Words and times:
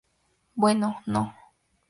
Bueno, 0.55 0.97
no. 1.05 1.31